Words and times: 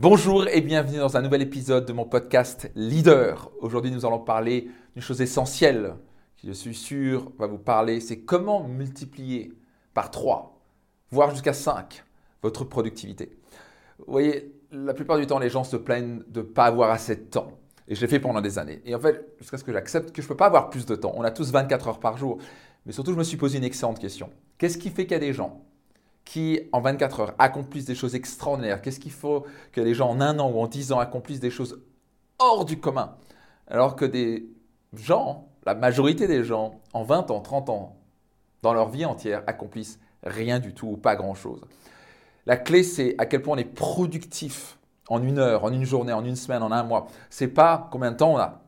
Bonjour 0.00 0.48
et 0.48 0.60
bienvenue 0.60 0.98
dans 0.98 1.16
un 1.16 1.22
nouvel 1.22 1.40
épisode 1.40 1.86
de 1.86 1.92
mon 1.92 2.04
podcast 2.04 2.68
Leader. 2.74 3.52
Aujourd'hui, 3.60 3.92
nous 3.92 4.04
allons 4.04 4.18
parler 4.18 4.68
d'une 4.92 5.02
chose 5.02 5.20
essentielle 5.20 5.94
qui, 6.36 6.48
je 6.48 6.52
suis 6.52 6.74
sûr, 6.74 7.30
va 7.38 7.46
vous 7.46 7.58
parler. 7.58 8.00
C'est 8.00 8.18
comment 8.18 8.66
multiplier 8.66 9.52
par 9.94 10.10
3, 10.10 10.58
voire 11.12 11.30
jusqu'à 11.30 11.52
5, 11.52 12.02
votre 12.42 12.64
productivité. 12.64 13.38
Vous 14.00 14.12
voyez, 14.12 14.52
la 14.72 14.94
plupart 14.94 15.16
du 15.16 15.28
temps, 15.28 15.38
les 15.38 15.48
gens 15.48 15.62
se 15.62 15.76
plaignent 15.76 16.24
de 16.26 16.40
ne 16.40 16.44
pas 16.44 16.64
avoir 16.64 16.90
assez 16.90 17.14
de 17.14 17.22
temps. 17.22 17.52
Et 17.86 17.94
je 17.94 18.00
l'ai 18.00 18.08
fait 18.08 18.18
pendant 18.18 18.40
des 18.40 18.58
années. 18.58 18.82
Et 18.84 18.96
en 18.96 19.00
fait, 19.00 19.24
jusqu'à 19.38 19.58
ce 19.58 19.62
que 19.62 19.72
j'accepte 19.72 20.10
que 20.10 20.20
je 20.20 20.26
ne 20.26 20.28
peux 20.30 20.36
pas 20.36 20.46
avoir 20.46 20.70
plus 20.70 20.86
de 20.86 20.96
temps. 20.96 21.12
On 21.14 21.22
a 21.22 21.30
tous 21.30 21.52
24 21.52 21.86
heures 21.86 22.00
par 22.00 22.16
jour. 22.16 22.38
Mais 22.84 22.90
surtout, 22.90 23.12
je 23.12 23.18
me 23.18 23.22
suis 23.22 23.36
posé 23.36 23.58
une 23.58 23.64
excellente 23.64 24.00
question. 24.00 24.30
Qu'est-ce 24.58 24.76
qui 24.76 24.90
fait 24.90 25.04
qu'il 25.04 25.12
y 25.12 25.14
a 25.14 25.20
des 25.20 25.32
gens 25.32 25.64
qui, 26.24 26.60
en 26.72 26.80
24 26.80 27.20
heures, 27.20 27.34
accomplissent 27.38 27.84
des 27.84 27.94
choses 27.94 28.14
extraordinaires 28.14 28.80
Qu'est-ce 28.80 29.00
qu'il 29.00 29.12
faut 29.12 29.44
que 29.72 29.80
les 29.80 29.94
gens, 29.94 30.10
en 30.10 30.20
un 30.20 30.38
an 30.38 30.50
ou 30.50 30.60
en 30.60 30.66
10 30.66 30.92
ans, 30.92 30.98
accomplissent 30.98 31.40
des 31.40 31.50
choses 31.50 31.82
hors 32.38 32.64
du 32.64 32.78
commun? 32.78 33.16
Alors 33.66 33.96
que 33.96 34.04
des 34.04 34.46
gens, 34.94 35.48
la 35.66 35.74
majorité 35.74 36.26
des 36.26 36.44
gens, 36.44 36.80
en 36.92 37.04
20 37.04 37.30
ans, 37.30 37.40
30 37.40 37.70
ans, 37.70 37.96
dans 38.62 38.72
leur 38.72 38.88
vie 38.88 39.04
entière, 39.04 39.42
accomplissent 39.46 39.98
rien 40.22 40.58
du 40.58 40.72
tout 40.72 40.88
ou 40.88 40.96
pas 40.96 41.16
grand-chose. 41.16 41.60
La 42.46 42.56
clé, 42.56 42.82
c'est 42.82 43.14
à 43.18 43.26
quel 43.26 43.42
point 43.42 43.56
on 43.56 43.58
est 43.58 43.64
productif 43.64 44.78
en 45.08 45.22
une 45.22 45.38
heure, 45.38 45.64
en 45.64 45.72
une 45.72 45.84
journée, 45.84 46.12
en 46.12 46.24
une 46.24 46.36
semaine, 46.36 46.62
en 46.62 46.72
un 46.72 46.82
mois. 46.82 47.06
C'est 47.30 47.48
pas 47.48 47.88
combien 47.92 48.10
de 48.12 48.16
temps 48.16 48.34
on 48.34 48.38
a. 48.38 48.62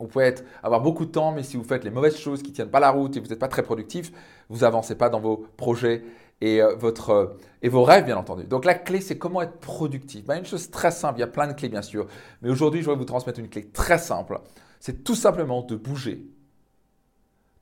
Vous 0.00 0.06
pouvez 0.06 0.34
avoir 0.62 0.80
beaucoup 0.80 1.04
de 1.04 1.10
temps, 1.10 1.32
mais 1.32 1.42
si 1.42 1.56
vous 1.56 1.64
faites 1.64 1.82
les 1.82 1.90
mauvaises 1.90 2.16
choses 2.16 2.42
qui 2.42 2.50
ne 2.50 2.54
tiennent 2.54 2.70
pas 2.70 2.78
la 2.78 2.90
route 2.90 3.16
et 3.16 3.20
vous 3.20 3.26
n'êtes 3.26 3.38
pas 3.38 3.48
très 3.48 3.64
productif, 3.64 4.12
vous 4.48 4.62
avancez 4.62 4.94
pas 4.94 5.08
dans 5.08 5.18
vos 5.18 5.48
projets 5.56 6.04
et, 6.40 6.62
euh, 6.62 6.74
votre, 6.76 7.10
euh, 7.10 7.26
et 7.62 7.68
vos 7.68 7.82
rêves, 7.82 8.04
bien 8.04 8.16
entendu. 8.16 8.44
Donc 8.44 8.64
la 8.64 8.74
clé, 8.74 9.00
c'est 9.00 9.18
comment 9.18 9.42
être 9.42 9.58
productif. 9.58 10.24
Ben, 10.24 10.38
une 10.38 10.46
chose 10.46 10.70
très 10.70 10.90
simple, 10.90 11.18
il 11.18 11.20
y 11.20 11.24
a 11.24 11.28
plein 11.28 11.46
de 11.46 11.52
clés, 11.52 11.68
bien 11.68 11.82
sûr. 11.82 12.06
Mais 12.42 12.50
aujourd'hui, 12.50 12.80
je 12.80 12.86
voudrais 12.86 12.98
vous 12.98 13.04
transmettre 13.04 13.40
une 13.40 13.48
clé 13.48 13.68
très 13.68 13.98
simple. 13.98 14.40
C'est 14.80 15.04
tout 15.04 15.14
simplement 15.14 15.62
de 15.62 15.76
bouger 15.76 16.26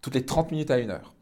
toutes 0.03 0.15
les 0.15 0.25
30 0.25 0.51
minutes 0.53 0.71
à 0.71 0.79
une 0.79 0.91
heure. 0.91 1.15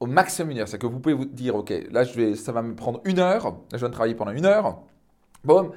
Au 0.00 0.06
maximum 0.06 0.50
une 0.50 0.58
heure. 0.58 0.68
C'est 0.68 0.78
que 0.78 0.86
vous 0.86 0.98
pouvez 0.98 1.14
vous 1.14 1.24
dire, 1.24 1.54
OK, 1.54 1.72
là, 1.90 2.04
je 2.04 2.14
vais, 2.14 2.34
ça 2.34 2.52
va 2.52 2.62
me 2.62 2.74
prendre 2.74 3.00
une 3.04 3.18
heure. 3.18 3.44
Là, 3.44 3.52
je 3.72 3.78
viens 3.78 3.88
de 3.88 3.94
travailler 3.94 4.14
pendant 4.14 4.32
une 4.32 4.44
heure. 4.44 4.82
Boum, 5.44 5.72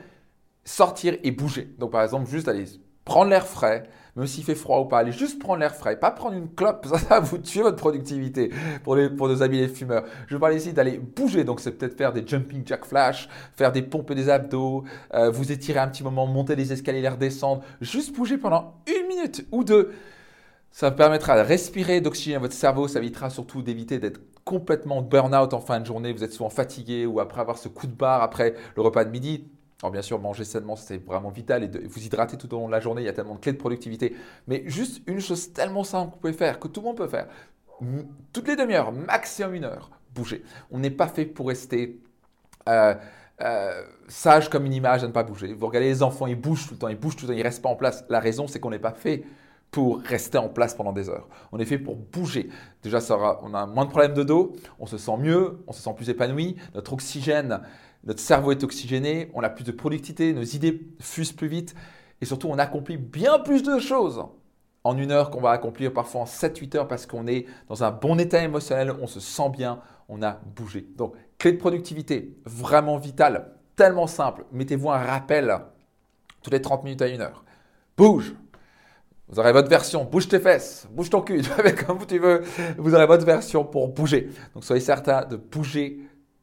sortir 0.63 1.17
et 1.23 1.31
bouger. 1.31 1.73
Donc 1.77 1.91
par 1.91 2.03
exemple, 2.03 2.29
juste 2.29 2.47
aller 2.47 2.65
prendre 3.05 3.29
l'air 3.29 3.47
frais, 3.47 3.89
même 4.15 4.27
s'il 4.27 4.43
fait 4.43 4.55
froid 4.55 4.79
ou 4.79 4.85
pas, 4.85 4.99
allez 4.99 5.11
juste 5.11 5.39
prendre 5.39 5.59
l'air 5.59 5.73
frais, 5.73 5.97
pas 5.97 6.11
prendre 6.11 6.35
une 6.35 6.53
clope, 6.53 6.85
ça 6.93 6.97
va 7.09 7.19
vous 7.19 7.37
tuer 7.37 7.61
votre 7.61 7.77
productivité 7.77 8.51
pour, 8.83 8.95
les, 8.95 9.09
pour 9.09 9.27
nos 9.27 9.41
amis 9.41 9.59
les 9.59 9.67
fumeurs. 9.67 10.03
Je 10.27 10.37
parle 10.37 10.55
ici 10.55 10.73
d'aller 10.73 10.97
bouger, 10.97 11.43
donc 11.43 11.59
c'est 11.59 11.71
peut-être 11.71 11.97
faire 11.97 12.11
des 12.11 12.25
jumping 12.25 12.63
jack 12.65 12.85
flash, 12.85 13.29
faire 13.55 13.71
des 13.71 13.81
pompes 13.81 14.11
des 14.13 14.29
abdos, 14.29 14.83
euh, 15.13 15.29
vous 15.29 15.51
étirer 15.51 15.79
un 15.79 15.87
petit 15.87 16.03
moment, 16.03 16.27
monter 16.27 16.55
les 16.55 16.73
escaliers, 16.73 17.01
les 17.01 17.09
redescendre, 17.09 17.63
juste 17.81 18.15
bouger 18.15 18.37
pendant 18.37 18.75
une 18.87 19.07
minute 19.07 19.45
ou 19.51 19.63
deux. 19.63 19.93
Ça 20.71 20.91
permettra 20.91 21.35
de 21.35 21.47
respirer, 21.47 21.99
d'oxygéner 21.99 22.37
votre 22.37 22.53
cerveau, 22.53 22.87
ça 22.87 22.99
évitera 22.99 23.29
surtout 23.31 23.63
d'éviter 23.63 23.97
d'être 23.97 24.21
complètement 24.43 25.01
burn-out 25.01 25.53
en 25.53 25.59
fin 25.59 25.79
de 25.79 25.85
journée, 25.85 26.11
vous 26.11 26.23
êtes 26.23 26.33
souvent 26.33 26.49
fatigué 26.49 27.05
ou 27.05 27.19
après 27.19 27.41
avoir 27.41 27.57
ce 27.57 27.67
coup 27.67 27.87
de 27.87 27.93
barre 27.93 28.21
après 28.21 28.55
le 28.75 28.81
repas 28.81 29.05
de 29.05 29.11
midi, 29.11 29.45
alors 29.81 29.91
bien 29.91 30.01
sûr, 30.01 30.19
manger 30.19 30.43
sainement, 30.43 30.75
c'est 30.75 30.97
vraiment 30.97 31.29
vital 31.29 31.63
et 31.63 31.67
de 31.69 31.87
vous 31.87 32.03
hydrater 32.03 32.37
tout 32.37 32.53
au 32.53 32.57
long 32.57 32.67
de 32.67 32.71
la 32.71 32.81
journée, 32.81 33.01
il 33.01 33.05
y 33.05 33.09
a 33.09 33.13
tellement 33.13 33.35
de 33.35 33.39
clés 33.39 33.53
de 33.53 33.57
productivité. 33.57 34.13
Mais 34.47 34.63
juste 34.65 35.01
une 35.07 35.21
chose 35.21 35.53
tellement 35.53 35.85
simple 35.85 36.09
que 36.09 36.15
vous 36.15 36.19
pouvez 36.19 36.33
faire, 36.33 36.59
que 36.59 36.67
tout 36.67 36.81
le 36.81 36.87
monde 36.87 36.97
peut 36.97 37.07
faire, 37.07 37.27
toutes 38.33 38.47
les 38.47 38.57
demi-heures, 38.57 38.91
maximum 38.91 39.55
une 39.55 39.63
heure, 39.63 39.89
bouger. 40.13 40.43
On 40.69 40.79
n'est 40.79 40.91
pas 40.91 41.07
fait 41.07 41.25
pour 41.25 41.47
rester 41.47 42.01
euh, 42.67 42.93
euh, 43.41 43.83
sage 44.09 44.49
comme 44.49 44.65
une 44.65 44.73
image 44.73 45.05
à 45.05 45.07
ne 45.07 45.13
pas 45.13 45.23
bouger. 45.23 45.53
Vous 45.53 45.67
regardez 45.67 45.87
les 45.87 46.03
enfants, 46.03 46.27
ils 46.27 46.35
bougent 46.35 46.67
tout 46.67 46.73
le 46.73 46.79
temps, 46.79 46.89
ils 46.89 46.99
bougent 46.99 47.15
tout 47.15 47.25
le 47.25 47.29
temps, 47.29 47.33
ils 47.33 47.39
ne 47.39 47.43
restent 47.43 47.61
pas 47.61 47.69
en 47.69 47.77
place. 47.77 48.03
La 48.09 48.19
raison, 48.19 48.47
c'est 48.47 48.59
qu'on 48.59 48.71
n'est 48.71 48.79
pas 48.79 48.91
fait 48.91 49.23
pour 49.71 50.01
rester 50.01 50.37
en 50.37 50.49
place 50.49 50.73
pendant 50.73 50.91
des 50.91 51.09
heures. 51.09 51.29
On 51.51 51.59
est 51.59 51.65
fait 51.65 51.77
pour 51.77 51.95
bouger. 51.95 52.49
Déjà, 52.83 52.99
on 53.43 53.53
a 53.53 53.65
moins 53.65 53.85
de 53.85 53.91
problèmes 53.91 54.13
de 54.13 54.23
dos, 54.23 54.57
on 54.79 54.87
se 54.87 54.97
sent 54.97 55.17
mieux, 55.19 55.59
on 55.67 55.71
se 55.71 55.81
sent 55.81 55.93
plus 55.95 56.09
épanoui, 56.09 56.57
notre 56.73 56.93
oxygène 56.93 57.61
notre 58.03 58.19
cerveau 58.19 58.51
est 58.51 58.63
oxygéné, 58.63 59.29
on 59.33 59.41
a 59.41 59.49
plus 59.49 59.63
de 59.63 59.71
productivité, 59.71 60.33
nos 60.33 60.43
idées 60.43 60.87
fusent 60.99 61.33
plus 61.33 61.47
vite 61.47 61.75
et 62.21 62.25
surtout 62.25 62.47
on 62.47 62.57
accomplit 62.57 62.97
bien 62.97 63.39
plus 63.39 63.63
de 63.63 63.79
choses 63.79 64.23
en 64.83 64.97
une 64.97 65.11
heure 65.11 65.29
qu'on 65.29 65.41
va 65.41 65.51
accomplir 65.51 65.93
parfois 65.93 66.21
en 66.21 66.25
7-8 66.25 66.77
heures 66.77 66.87
parce 66.87 67.05
qu'on 67.05 67.27
est 67.27 67.45
dans 67.67 67.83
un 67.83 67.91
bon 67.91 68.17
état 68.17 68.41
émotionnel, 68.41 68.93
on 69.01 69.07
se 69.07 69.19
sent 69.19 69.49
bien, 69.49 69.81
on 70.07 70.21
a 70.23 70.39
bougé. 70.55 70.87
Donc, 70.95 71.15
clé 71.37 71.51
de 71.51 71.57
productivité, 71.57 72.37
vraiment 72.45 72.97
vitale, 72.97 73.53
tellement 73.75 74.07
simple. 74.07 74.45
Mettez-vous 74.51 74.89
un 74.89 74.97
rappel 74.97 75.53
toutes 76.41 76.53
les 76.53 76.61
30 76.61 76.85
minutes 76.85 77.01
à 77.01 77.07
une 77.07 77.21
heure. 77.21 77.43
Bouge 77.97 78.33
vous 79.31 79.39
aurez 79.39 79.51
votre 79.51 79.69
version, 79.69 80.05
bouge 80.05 80.27
tes 80.27 80.39
fesses, 80.39 80.87
bouge 80.91 81.11
ton 81.11 81.21
cul, 81.21 81.43
comme 81.87 82.03
tu 82.07 82.17
veux. 82.17 82.41
Vous 82.79 82.95
aurez 82.95 83.05
votre 83.05 83.27
version 83.27 83.63
pour 83.63 83.87
bouger. 83.89 84.29
Donc 84.55 84.63
soyez 84.63 84.81
certain 84.81 85.23
de 85.23 85.35
bouger 85.35 85.99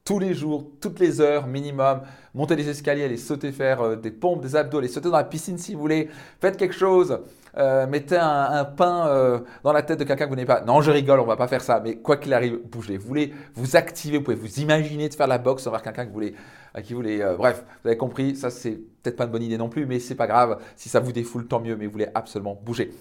tous 0.06 0.20
les 0.20 0.34
jours, 0.34 0.70
toutes 0.80 1.00
les 1.00 1.20
heures 1.20 1.48
minimum. 1.48 2.00
Montez 2.32 2.54
les 2.54 2.68
escaliers, 2.68 3.04
allez 3.04 3.16
sauter, 3.16 3.50
faire 3.50 3.80
euh, 3.82 3.96
des 3.96 4.12
pompes, 4.12 4.40
des 4.40 4.54
abdos, 4.54 4.78
allez 4.78 4.88
sauter 4.88 5.10
dans 5.10 5.16
la 5.16 5.24
piscine 5.24 5.58
si 5.58 5.74
vous 5.74 5.80
voulez. 5.80 6.08
Faites 6.40 6.56
quelque 6.56 6.74
chose. 6.74 7.18
Euh, 7.58 7.86
mettez 7.88 8.16
un, 8.16 8.64
pain 8.64 9.08
euh, 9.08 9.40
dans 9.64 9.72
la 9.72 9.82
tête 9.82 9.98
de 9.98 10.04
quelqu'un 10.04 10.26
que 10.26 10.30
vous 10.30 10.36
n'avez 10.36 10.46
pas. 10.46 10.60
Non, 10.60 10.80
je 10.80 10.92
rigole, 10.92 11.18
on 11.18 11.24
va 11.26 11.36
pas 11.36 11.48
faire 11.48 11.60
ça. 11.60 11.80
Mais 11.82 11.96
quoi 11.96 12.18
qu'il 12.18 12.32
arrive, 12.34 12.60
bougez. 12.70 12.98
Vous 12.98 13.08
voulez 13.08 13.34
vous 13.54 13.74
activer, 13.74 14.18
vous 14.18 14.24
pouvez 14.24 14.36
vous 14.36 14.60
imaginer 14.60 15.08
de 15.08 15.14
faire 15.14 15.26
la 15.26 15.38
boxe 15.38 15.66
envers 15.66 15.82
quelqu'un 15.82 16.04
que 16.04 16.08
vous 16.08 16.14
voulez, 16.14 16.34
à 16.72 16.82
qui 16.82 16.92
vous 16.92 17.00
voulez. 17.00 17.18
bref, 17.36 17.64
vous 17.82 17.88
avez 17.88 17.98
compris. 17.98 18.36
Ça, 18.36 18.50
c'est 18.50 18.78
peut-être 19.02 19.16
pas 19.16 19.24
une 19.24 19.32
bonne 19.32 19.42
idée 19.42 19.58
non 19.58 19.68
plus, 19.68 19.86
mais 19.86 19.98
c'est 19.98 20.14
pas 20.14 20.28
grave. 20.28 20.58
Si 20.76 20.88
ça 20.88 21.00
vous 21.00 21.12
défoule, 21.12 21.48
tant 21.48 21.58
mieux. 21.58 21.74
Mais 21.74 21.86
vous 21.86 21.92
voulez 21.92 22.08
absolument 22.14 22.56
bouger. 22.62 22.92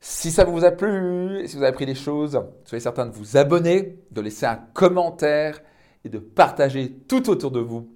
Si 0.00 0.30
ça 0.30 0.44
vous 0.44 0.64
a 0.64 0.70
plu, 0.70 1.46
si 1.46 1.56
vous 1.56 1.62
avez 1.62 1.72
appris 1.72 1.84
des 1.84 1.94
choses, 1.94 2.40
soyez 2.64 2.80
certain 2.80 3.04
de 3.04 3.12
vous 3.12 3.36
abonner, 3.36 3.98
de 4.10 4.20
laisser 4.22 4.46
un 4.46 4.58
commentaire 4.72 5.60
et 6.04 6.08
de 6.08 6.18
partager 6.18 6.92
tout 7.08 7.28
autour 7.30 7.50
de 7.50 7.60
vous 7.60 7.88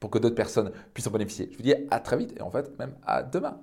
pour 0.00 0.10
que 0.10 0.18
d'autres 0.18 0.34
personnes 0.34 0.72
puissent 0.94 1.06
en 1.06 1.10
bénéficier. 1.10 1.48
Je 1.52 1.56
vous 1.56 1.62
dis 1.62 1.74
à 1.90 2.00
très 2.00 2.16
vite 2.16 2.34
et 2.36 2.42
en 2.42 2.50
fait 2.50 2.78
même 2.78 2.94
à 3.04 3.22
demain. 3.22 3.60